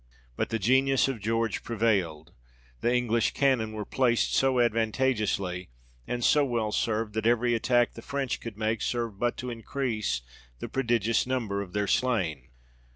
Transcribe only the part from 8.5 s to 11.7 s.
make, served but to increase the prodigious number